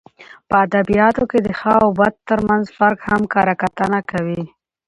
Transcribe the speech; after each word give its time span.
په 0.47 0.55
اد 0.63 0.73
بیاتو 0.89 1.23
کښي 1.29 1.39
د 1.43 1.49
ښه 1.59 1.73
او 1.83 1.89
بد 1.99 2.13
ترمنځ 2.29 2.65
فرق 2.77 2.99
هم 3.09 3.21
کره 3.33 3.53
کتنه 3.61 3.99
کوي. 4.11 4.43